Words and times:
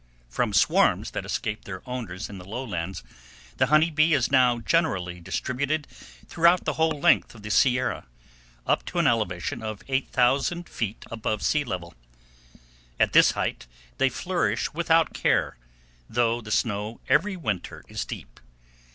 From 0.29 0.51
swarms 0.51 1.11
that 1.11 1.25
escaped 1.27 1.65
their 1.65 1.83
owners 1.87 2.27
in 2.27 2.39
the 2.39 2.43
lowlands, 2.43 3.03
the 3.57 3.67
honey 3.67 3.91
bee 3.91 4.13
is 4.15 4.31
now 4.31 4.57
generally 4.57 5.19
distributed 5.21 5.85
throughout 6.25 6.65
the 6.65 6.73
whole 6.73 6.99
length 6.99 7.35
of 7.35 7.43
the 7.43 7.51
Sierra, 7.51 8.07
up 8.65 8.83
to 8.87 8.97
an 8.97 9.05
elevation 9.05 9.61
of 9.61 9.83
8000 9.87 10.67
feet 10.67 11.05
above 11.11 11.43
sea 11.43 11.63
level. 11.63 11.93
At 12.99 13.13
this 13.13 13.33
height 13.33 13.67
they 13.99 14.09
flourish 14.09 14.73
without 14.73 15.13
care, 15.13 15.55
though 16.09 16.41
the 16.41 16.49
snow 16.49 16.99
every 17.07 17.37
winter 17.37 17.83
is 17.87 18.03
deep. 18.03 18.39